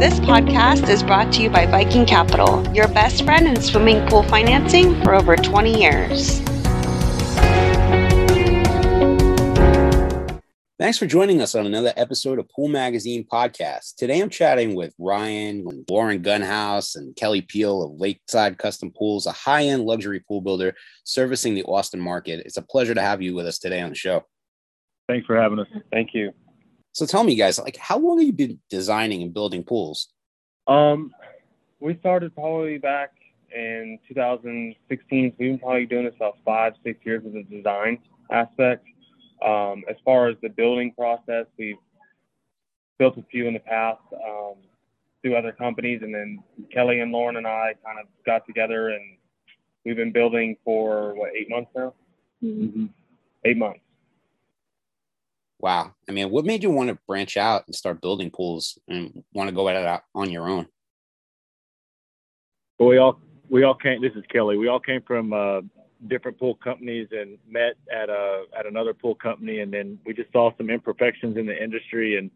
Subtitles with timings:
[0.00, 4.22] This podcast is brought to you by Viking Capital, your best friend in swimming pool
[4.22, 6.40] financing for over 20 years.
[10.78, 13.96] Thanks for joining us on another episode of Pool Magazine Podcast.
[13.96, 19.32] Today I'm chatting with Ryan, Lauren Gunhouse, and Kelly Peel of Lakeside Custom Pools, a
[19.32, 22.40] high end luxury pool builder servicing the Austin market.
[22.46, 24.24] It's a pleasure to have you with us today on the show.
[25.10, 25.68] Thanks for having us.
[25.92, 26.32] Thank you.
[26.92, 30.08] So tell me, guys, like how long have you been designing and building pools?
[30.66, 31.12] Um,
[31.78, 33.12] we started probably back
[33.54, 35.30] in 2016.
[35.30, 37.98] So we've been probably doing this about five, six years with the design
[38.30, 38.86] aspect.
[39.44, 41.76] Um, as far as the building process, we've
[42.98, 44.56] built a few in the past um,
[45.22, 49.16] through other companies, and then Kelly and Lauren and I kind of got together, and
[49.84, 51.94] we've been building for what eight months now.
[52.42, 52.86] Mm-hmm.
[53.46, 53.80] Eight months.
[55.60, 55.94] Wow.
[56.08, 59.48] I mean, what made you want to branch out and start building pools and want
[59.48, 60.66] to go at it on your own?
[62.78, 64.00] Well, we all we all came.
[64.00, 64.56] This is Kelly.
[64.56, 65.60] We all came from uh,
[66.08, 70.32] different pool companies and met at a at another pool company, and then we just
[70.32, 72.30] saw some imperfections in the industry, and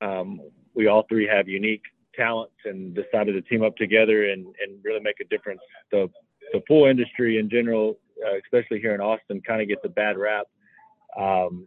[0.00, 0.40] um,
[0.74, 1.82] we all three have unique
[2.14, 5.60] talents, and decided to team up together and and really make a difference.
[5.90, 6.08] The
[6.52, 10.16] the pool industry in general, uh, especially here in Austin, kind of gets a bad
[10.16, 10.46] rap.
[11.18, 11.66] Um,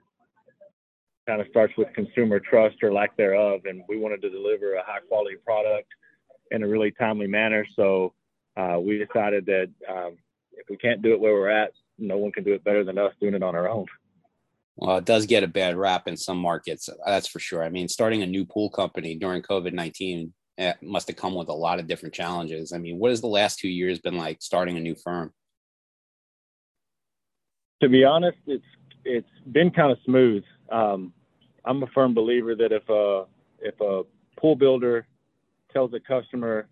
[1.30, 4.83] kind of starts with consumer trust or lack thereof, and we wanted to deliver a
[4.83, 5.88] high quality product
[6.49, 7.63] in a really timely manner.
[7.75, 8.16] So
[8.58, 10.17] uh, we decided that um,
[10.53, 12.97] if we can't do it where we're at, no one can do it better than
[12.97, 13.85] us doing it on our own.
[14.77, 17.63] Well, it does get a bad rap in some markets, that's for sure.
[17.63, 20.33] I mean, starting a new pool company during COVID 19
[20.81, 22.73] must have come with a lot of different challenges.
[22.73, 25.31] I mean, what has the last two years been like starting a new firm?
[27.83, 28.66] To be honest, it's
[29.05, 30.44] it's been kind of smooth.
[30.72, 31.13] Um,
[31.66, 33.26] I'm a firm believer that if a
[33.60, 34.04] if a
[34.40, 35.06] pool builder
[35.72, 36.68] tells a customer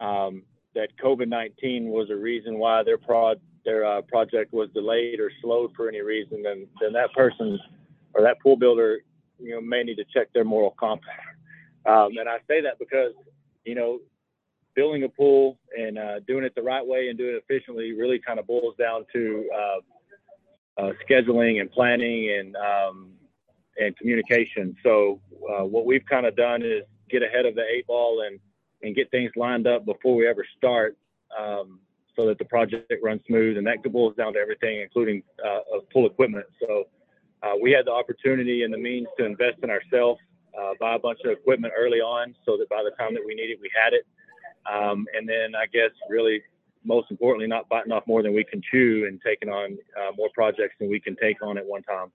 [0.00, 0.42] um,
[0.74, 5.72] that COVID-19 was a reason why their prod their uh, project was delayed or slowed
[5.74, 7.58] for any reason, then then that person
[8.14, 8.98] or that pool builder,
[9.38, 11.08] you know, may need to check their moral compass.
[11.84, 13.12] Um, and I say that because
[13.64, 13.98] you know,
[14.74, 18.18] building a pool and uh, doing it the right way and doing it efficiently really
[18.18, 19.80] kind of boils down to uh,
[20.78, 23.15] uh scheduling and planning and um,
[23.78, 24.76] and communication.
[24.82, 25.20] So
[25.50, 28.38] uh, what we've kind of done is get ahead of the eight ball and
[28.82, 30.98] and get things lined up before we ever start,
[31.36, 31.80] um,
[32.14, 33.56] so that the project runs smooth.
[33.56, 35.60] And that boils down to everything, including uh,
[35.92, 36.44] pool equipment.
[36.60, 36.84] So
[37.42, 40.20] uh, we had the opportunity and the means to invest in ourselves,
[40.58, 43.34] uh, buy a bunch of equipment early on, so that by the time that we
[43.34, 44.06] needed, we had it.
[44.70, 46.42] Um, and then I guess really
[46.84, 50.28] most importantly, not biting off more than we can chew and taking on uh, more
[50.34, 52.12] projects than we can take on at one time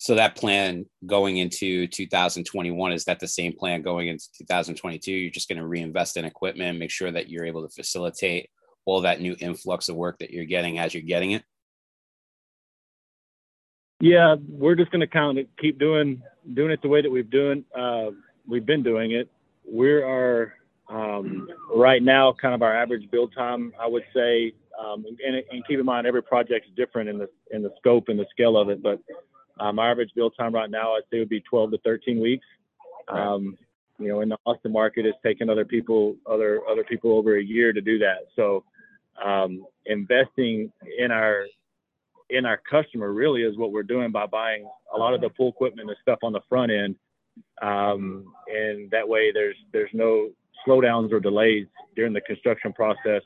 [0.00, 5.30] so that plan going into 2021 is that the same plan going into 2022 you're
[5.30, 8.48] just going to reinvest in equipment make sure that you're able to facilitate
[8.86, 11.44] all that new influx of work that you're getting as you're getting it?
[14.00, 16.22] Yeah we're just going to kind of keep doing
[16.54, 18.06] doing it the way that we've doing uh,
[18.46, 19.28] we've been doing it.
[19.70, 20.54] We are
[20.88, 25.66] um, right now kind of our average build time i would say um, and, and
[25.66, 28.56] keep in mind every project is different in the in the scope and the scale
[28.56, 28.98] of it but
[29.60, 32.46] um, our average build time right now, I'd say, would be 12 to 13 weeks.
[33.08, 33.56] Um,
[33.98, 37.42] you know, in the Austin market, it's taken other people, other other people over a
[37.42, 38.28] year to do that.
[38.34, 38.64] So,
[39.22, 41.44] um, investing in our
[42.30, 45.50] in our customer really is what we're doing by buying a lot of the pool
[45.50, 46.96] equipment and stuff on the front end,
[47.60, 50.30] um, and that way there's there's no
[50.66, 53.22] slowdowns or delays during the construction process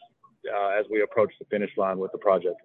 [0.53, 2.56] uh, as we approach the finish line with the project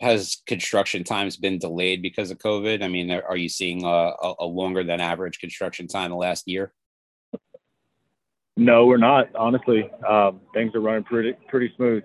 [0.00, 2.82] has construction times been delayed because of COVID?
[2.82, 6.72] I mean, are you seeing a, a, longer than average construction time the last year?
[8.58, 9.34] No, we're not.
[9.34, 12.02] Honestly, um, things are running pretty pretty smooth.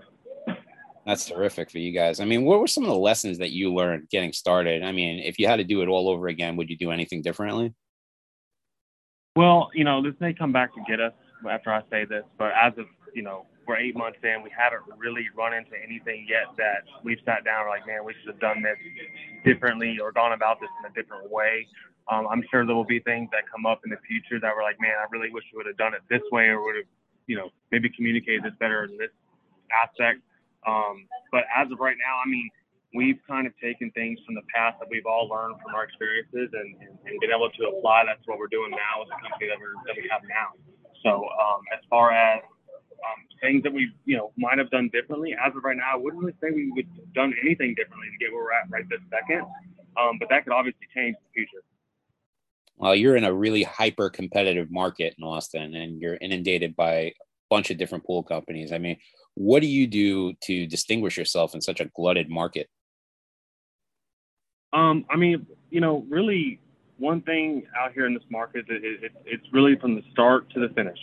[1.06, 2.20] That's terrific for you guys.
[2.20, 4.84] I mean, what were some of the lessons that you learned getting started?
[4.84, 7.22] I mean, if you had to do it all over again, would you do anything
[7.22, 7.74] differently?
[9.36, 11.14] Well, you know, this may come back to get us
[11.50, 14.42] after I say this, but as of you know we're eight months in.
[14.44, 18.34] We haven't really run into anything yet that we've sat down like, man, we should
[18.34, 18.78] have done this
[19.46, 21.68] differently or gone about this in a different way.
[22.10, 24.64] Um, I'm sure there will be things that come up in the future that we're
[24.64, 26.90] like, man, I really wish we would have done it this way or would have,
[27.28, 29.14] you know, maybe communicated this better in this
[29.72, 30.20] aspect.
[30.66, 32.50] Um, but as of right now, I mean,
[32.94, 36.50] we've kind of taken things from the past that we've all learned from our experiences
[36.52, 38.04] and, and, and been able to apply.
[38.06, 40.58] That's what we're doing now as a company that, we're, that we have now.
[41.06, 42.42] So um, as far as
[43.42, 45.34] things that we, you know, might have done differently.
[45.34, 48.18] As of right now, I wouldn't really say we would have done anything differently to
[48.18, 49.46] get where we're at right this second.
[50.00, 51.64] Um, but that could obviously change in the future.
[52.78, 57.14] Well, you're in a really hyper competitive market in Austin and you're inundated by a
[57.50, 58.72] bunch of different pool companies.
[58.72, 58.98] I mean,
[59.36, 62.68] what do you do to distinguish yourself in such a glutted market?
[64.74, 66.60] Um, I mean, you know, really
[66.98, 70.50] one thing out here in this market is it, it, it's really from the start
[70.52, 71.00] to the finish.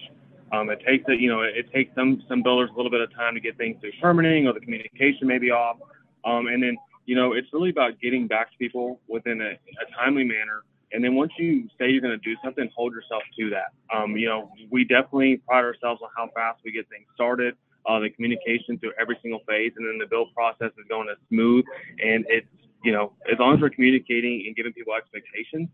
[0.52, 3.12] Um, it takes a, you know, it takes some some builders a little bit of
[3.14, 5.76] time to get things through permitting or the communication may be off.
[6.24, 9.96] Um, and then, you know, it's really about getting back to people within a, a
[9.96, 13.50] timely manner and then once you say you're going to do something, hold yourself to
[13.50, 13.72] that.
[13.94, 17.54] Um, you know, we definitely pride ourselves on how fast we get things started,
[17.86, 21.18] uh, the communication through every single phase, and then the build process is going as
[21.28, 21.64] smooth.
[22.02, 22.46] And it's,
[22.84, 25.68] you know, as long as we're communicating and giving people expectations,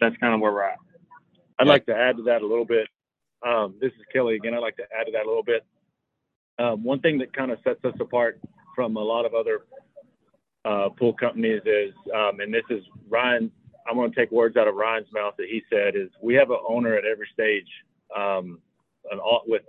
[0.00, 0.78] that's kind of where we're at.
[1.58, 2.88] I'd like to add to that a little bit.
[3.46, 4.54] Um, this is Kelly again.
[4.54, 5.64] I'd like to add to that a little bit.
[6.58, 8.40] Um, one thing that kind of sets us apart
[8.76, 9.62] from a lot of other
[10.64, 13.50] uh, pool companies is, um, and this is Ryan
[13.88, 16.50] I'm going to take words out of Ryan's mouth that he said is we have
[16.50, 17.68] an owner at every stage.
[18.16, 18.60] Um,
[19.10, 19.62] an with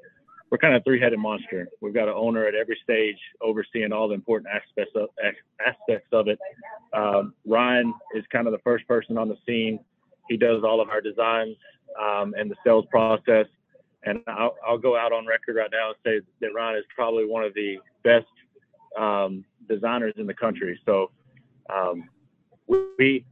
[0.50, 1.68] we're kind of three-headed monster.
[1.82, 5.10] We've got an owner at every stage overseeing all the important aspects of
[5.66, 6.38] aspects of it.
[6.94, 9.80] Um, Ryan is kind of the first person on the scene.
[10.30, 11.56] He does all of our designs
[12.00, 13.48] um, and the sales process.
[14.06, 17.26] And I'll, I'll, go out on record right now and say that Ryan is probably
[17.26, 18.26] one of the best
[19.00, 20.80] um, designers in the country.
[20.86, 21.12] So
[21.74, 22.10] um,
[22.68, 23.26] we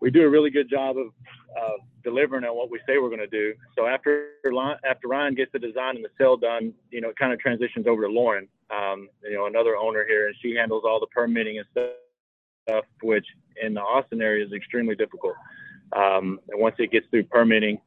[0.00, 1.08] we do a really good job of
[1.56, 3.54] uh, delivering on what we say we're going to do.
[3.76, 4.30] So after
[4.88, 7.86] after Ryan gets the design and the sale done, you know, it kind of transitions
[7.86, 11.58] over to Lauren, um, you know, another owner here, and she handles all the permitting
[11.58, 11.66] and
[12.66, 13.26] stuff, which
[13.62, 15.34] in the Austin area is extremely difficult.
[15.92, 17.78] Um, and once it gets through permitting,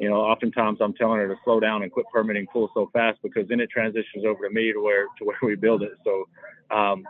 [0.00, 3.18] you know, oftentimes I'm telling her to slow down and quit permitting pool so fast
[3.22, 5.92] because then it transitions over to me to where to where we build it.
[6.04, 6.28] So,
[6.70, 7.04] um,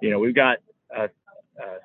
[0.00, 0.58] you know, we've got
[0.96, 1.08] uh,
[1.62, 1.78] uh,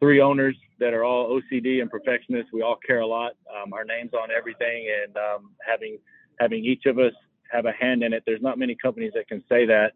[0.00, 2.52] three owners that are all OCD and perfectionists.
[2.52, 3.32] We all care a lot.
[3.54, 5.98] Um, our names on everything, and um, having
[6.40, 7.12] having each of us
[7.50, 8.22] have a hand in it.
[8.26, 9.92] There's not many companies that can say that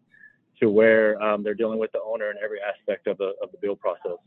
[0.61, 3.57] to where um, they're dealing with the owner in every aspect of the of the
[3.61, 4.17] build process.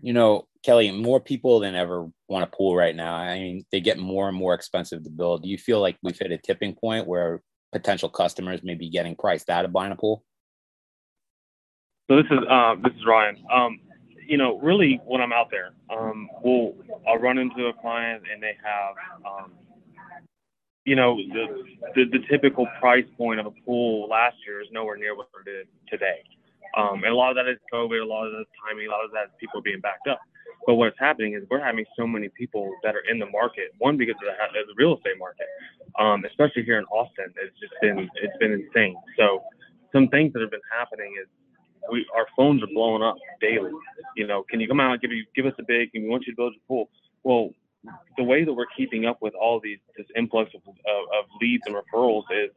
[0.00, 3.14] You know, Kelly, more people than ever want a pool right now.
[3.14, 5.42] I mean, they get more and more expensive to build.
[5.42, 7.42] Do you feel like we've hit a tipping point where
[7.72, 10.24] potential customers may be getting priced out of buying a pool?
[12.08, 13.44] So this is uh, this is Ryan.
[13.52, 13.80] Um,
[14.26, 16.74] you know, really when I'm out there, um, we'll
[17.08, 18.94] I'll run into a client and they have,
[19.26, 19.52] um,
[20.84, 21.64] you know, the,
[21.94, 25.50] the, the typical price point of a pool last year is nowhere near what it
[25.50, 26.22] is today.
[26.76, 28.90] Um, and a lot of that is COVID, a lot of that is timing, a
[28.90, 30.20] lot of that is people being backed up.
[30.66, 33.74] But what's happening is we're having so many people that are in the market.
[33.78, 35.46] One because of the, the real estate market,
[35.98, 38.96] um, especially here in Austin, it's just been it's been insane.
[39.18, 39.42] So
[39.92, 41.28] some things that have been happening is
[41.90, 43.72] we our phones are blowing up daily.
[44.16, 45.90] You know, can you come out and give you give us a bid?
[45.94, 46.90] And we want you to build your pool.
[47.24, 47.50] Well,
[48.16, 51.64] the way that we're keeping up with all these this influx of, of, of leads
[51.66, 52.50] and referrals is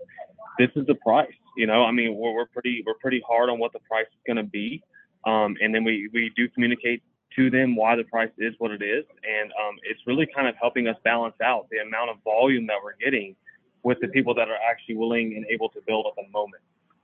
[0.59, 1.33] this is the price.
[1.57, 4.19] You know, I mean, we're, we're pretty we're pretty hard on what the price is
[4.27, 4.83] going to be,
[5.25, 7.01] um, and then we we do communicate
[7.35, 10.55] to them why the price is what it is, and um, it's really kind of
[10.59, 13.35] helping us balance out the amount of volume that we're getting
[13.83, 16.63] with the people that are actually willing and able to build at the moment.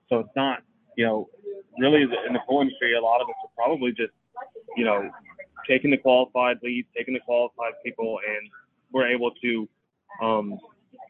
[0.10, 0.64] So it's not
[0.96, 1.30] you know,
[1.80, 4.14] really in the pool industry, a lot of us are probably just,
[4.76, 5.10] you know,
[5.68, 8.50] taking the qualified leads, taking the qualified people, and
[8.92, 9.70] we're able to
[10.22, 10.58] um,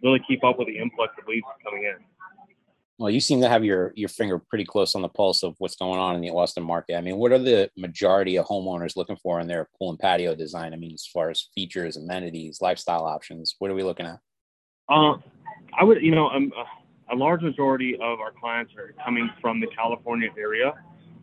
[0.03, 1.95] really keep up with the influx of leads coming in.
[2.97, 5.75] Well, you seem to have your your finger pretty close on the pulse of what's
[5.75, 6.95] going on in the Austin market.
[6.95, 10.35] I mean, what are the majority of homeowners looking for in their pool and patio
[10.35, 10.73] design?
[10.73, 14.19] I mean, as far as features, amenities, lifestyle options, what are we looking at?
[14.87, 15.15] Uh,
[15.79, 16.51] I would, you know, um,
[17.11, 20.73] a large majority of our clients are coming from the California area.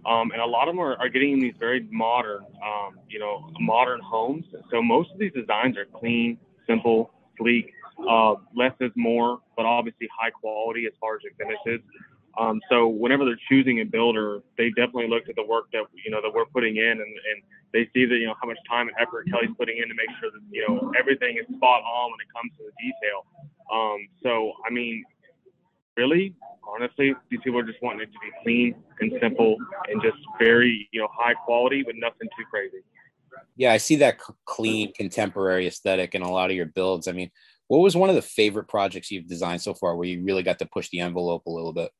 [0.07, 3.51] Um, and a lot of them are, are getting these very modern, um, you know,
[3.61, 4.45] modern homes.
[4.71, 7.73] So most of these designs are clean, simple, sleek,
[8.09, 11.85] uh, less is more, but obviously high quality as far as your finishes.
[12.39, 16.11] Um, so whenever they're choosing a builder, they definitely looked at the work that you
[16.11, 18.87] know that we're putting in, and, and they see that you know how much time
[18.87, 22.13] and effort Kelly's putting in to make sure that you know everything is spot on
[22.13, 23.27] when it comes to the detail.
[23.73, 25.05] Um, so I mean,
[25.97, 26.37] really,
[26.67, 29.57] honestly, these people are just wanting it to be clean and simple
[29.89, 32.79] and just very, you know, high quality, but nothing too crazy.
[33.57, 37.09] Yeah, I see that clean contemporary aesthetic in a lot of your builds.
[37.09, 37.31] I mean,
[37.69, 40.59] what was one of the favorite projects you've designed so far where you really got
[40.59, 41.91] to push the envelope a little bit?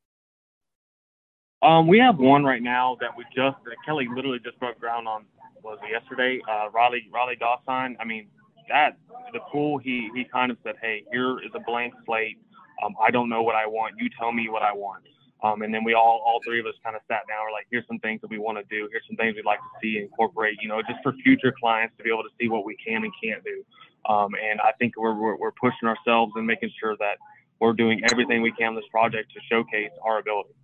[1.61, 5.07] Um, we have one right now that we just that Kelly literally just broke ground
[5.07, 5.25] on
[5.63, 6.39] was yesterday.
[6.49, 7.97] Uh, Riley Riley Dawson.
[7.99, 8.27] I mean,
[8.69, 8.97] that
[9.33, 9.77] the pool.
[9.77, 12.37] He he kind of said, "Hey, here is a blank slate.
[12.83, 13.95] Um, I don't know what I want.
[13.97, 15.03] You tell me what I want.
[15.41, 17.39] Um, and then we all, all three of us kind of sat down.
[17.47, 18.89] We're like, here's some things that we want to do.
[18.91, 22.03] Here's some things we'd like to see incorporate, you know, just for future clients to
[22.03, 23.63] be able to see what we can and can't do.
[24.07, 27.17] Um, and I think we're, we're, we're, pushing ourselves and making sure that
[27.59, 30.55] we're doing everything we can on this project to showcase our ability.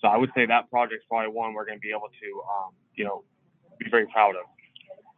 [0.00, 2.72] So I would say that project's probably one we're going to be able to, um,
[2.94, 3.24] you know,
[3.78, 4.44] be very proud of.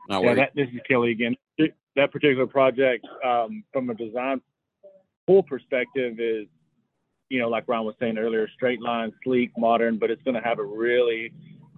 [0.08, 1.36] No yeah, that, this is Kelly again.
[1.96, 4.40] That particular project, um, from a design
[5.26, 6.46] pool perspective, is
[7.28, 10.40] you know, like Ron was saying earlier, straight line, sleek, modern, but it's going to
[10.40, 11.32] have a really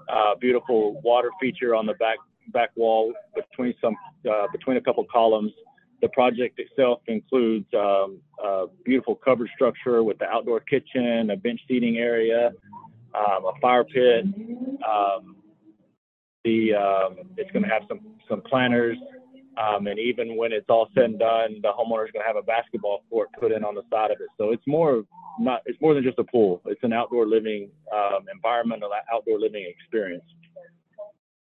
[0.08, 2.18] uh, beautiful water feature on the back
[2.52, 3.96] back wall between some
[4.30, 5.52] uh, between a couple columns.
[6.00, 11.60] The project itself includes um, a beautiful covered structure with the outdoor kitchen, a bench
[11.66, 12.52] seating area,
[13.14, 14.24] um, a fire pit.
[14.88, 15.36] Um,
[16.44, 18.96] the um, it's going to have some some planters,
[19.56, 22.36] um, and even when it's all said and done, the homeowner is going to have
[22.36, 24.28] a basketball court put in on the side of it.
[24.38, 25.02] So it's more
[25.40, 26.62] not it's more than just a pool.
[26.66, 30.24] It's an outdoor living um, environment, an outdoor living experience.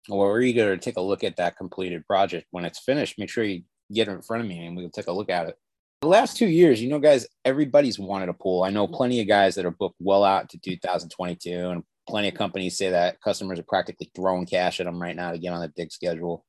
[0.10, 3.18] Well, we're eager to take a look at that completed project when it's finished.
[3.18, 5.48] Make sure you get it in front of me and we'll take a look at
[5.48, 5.58] it.
[6.02, 8.64] The last two years, you know, guys, everybody's wanted a pool.
[8.64, 12.34] I know plenty of guys that are booked well out to 2022, and plenty of
[12.34, 15.62] companies say that customers are practically throwing cash at them right now to get on
[15.62, 16.46] the dig schedule.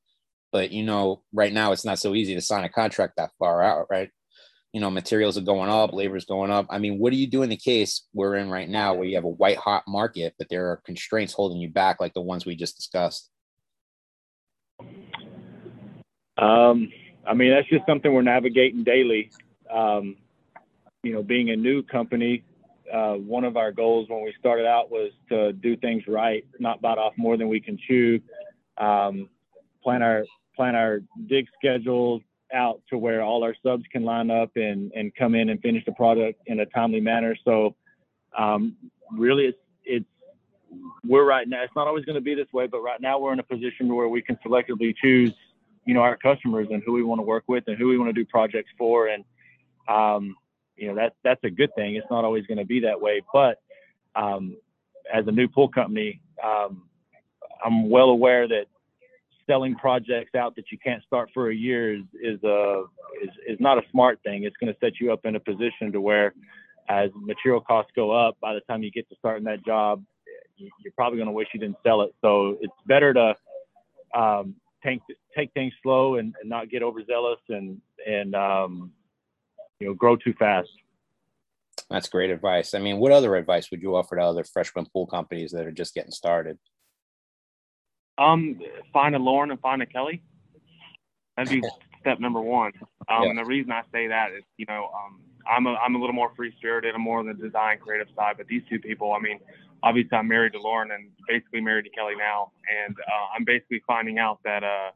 [0.53, 3.63] But you know, right now it's not so easy to sign a contract that far
[3.63, 4.11] out, right?
[4.73, 6.67] You know, materials are going up, labor's going up.
[6.69, 9.15] I mean, what do you do in the case we're in right now where you
[9.15, 12.45] have a white hot market, but there are constraints holding you back, like the ones
[12.45, 13.31] we just discussed?
[16.37, 16.91] Um,
[17.27, 19.31] I mean, that's just something we're navigating daily.
[19.73, 20.17] Um,
[21.03, 22.45] you know, being a new company,
[22.93, 26.81] uh, one of our goals when we started out was to do things right, not
[26.81, 28.21] bite off more than we can chew.
[28.79, 29.29] Um,
[29.83, 30.25] plan our
[30.57, 35.15] plan our dig schedules out to where all our subs can line up and and
[35.15, 37.37] come in and finish the product in a timely manner.
[37.45, 37.75] So,
[38.37, 38.77] um,
[39.13, 40.07] really, it's it's
[41.07, 41.63] we're right now.
[41.63, 43.95] It's not always going to be this way, but right now we're in a position
[43.95, 45.33] where we can selectively choose,
[45.87, 48.09] you know, our customers and who we want to work with and who we want
[48.09, 49.25] to do projects for, and
[49.89, 50.35] um,
[50.77, 51.97] you know that that's a good thing.
[51.97, 53.61] It's not always going to be that way, but
[54.17, 54.57] um,
[55.13, 56.83] as a new pool company, um,
[57.65, 58.67] I'm well aware that
[59.47, 62.85] selling projects out that you can't start for a year is is a
[63.23, 64.45] is, is not a smart thing.
[64.45, 66.35] It's going to set you up in a position to where,
[66.89, 70.03] as material costs go up, by the time you get to starting that job,
[70.57, 72.15] you're probably going to wish you didn't sell it.
[72.21, 73.35] So it's better to
[74.15, 75.01] um, take
[75.37, 78.93] take things slow and, and not get overzealous and and um,
[79.81, 80.69] you know grow too fast.
[81.91, 82.75] That's great advice.
[82.75, 85.73] I mean, what other advice would you offer to other freshman pool companies that are
[85.73, 86.59] just getting started?
[88.17, 88.59] Um,
[88.93, 90.23] find a Lauren and find a Kelly.
[91.37, 91.69] That'd be
[92.01, 92.73] step number one.
[93.09, 93.31] Um, yeah.
[93.31, 96.15] and the reason I say that is, you know, um, I'm a I'm a little
[96.15, 96.95] more free spirited.
[96.95, 98.37] I'm more on the design creative side.
[98.39, 99.41] But these two people, I mean,
[99.83, 102.53] obviously I'm married to Lauren and basically married to Kelly now,
[102.87, 104.91] and uh, I'm basically finding out that uh,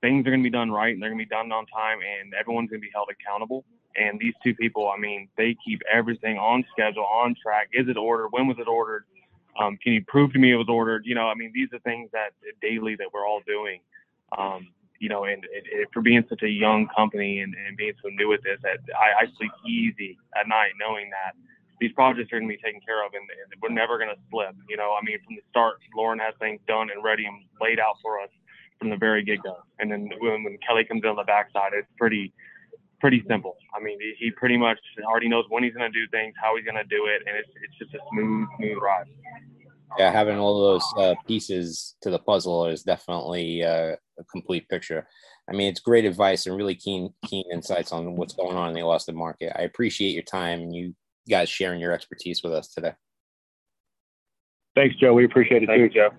[0.00, 1.98] things are going to be done right and they're going to be done on time,
[2.00, 3.64] and everyone's going to be held accountable.
[3.96, 7.68] And these two people, I mean, they keep everything on schedule, on track.
[7.72, 8.28] Is it ordered?
[8.28, 9.04] When was it ordered?
[9.58, 11.06] Um, can you prove to me it was ordered?
[11.06, 13.80] You know, I mean, these are things that daily that we're all doing.
[14.36, 18.08] Um, you know, and, and, for being such a young company and, and being so
[18.08, 21.36] new at this, that I, I sleep easy at night knowing that
[21.80, 24.20] these projects are going to be taken care of and, and we're never going to
[24.30, 24.56] slip.
[24.68, 27.78] You know, I mean, from the start, Lauren has things done and ready and laid
[27.80, 28.30] out for us
[28.78, 29.56] from the very get go.
[29.78, 32.32] And then when, when Kelly comes in on the backside, it's pretty,
[33.00, 33.56] pretty simple.
[33.74, 36.56] I mean, he, he pretty much already knows when he's going to do things, how
[36.56, 39.06] he's going to do it, and it's it's just a smooth, smooth ride.
[39.98, 45.06] Yeah, having all those uh, pieces to the puzzle is definitely uh, a complete picture.
[45.48, 48.74] I mean, it's great advice and really keen keen insights on what's going on in
[48.74, 49.52] the Austin market.
[49.58, 50.94] I appreciate your time and you
[51.28, 52.92] guys sharing your expertise with us today.
[54.74, 55.14] Thanks, Joe.
[55.14, 56.10] We appreciate it Thank too, Joe.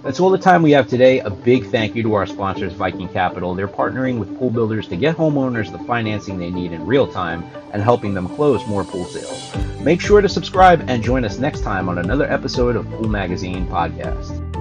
[0.00, 1.20] That's all the time we have today.
[1.20, 3.54] A big thank you to our sponsors, Viking Capital.
[3.54, 7.44] They're partnering with pool builders to get homeowners the financing they need in real time
[7.74, 9.54] and helping them close more pool sales.
[9.82, 13.66] Make sure to subscribe and join us next time on another episode of Pool Magazine
[13.66, 14.51] Podcast.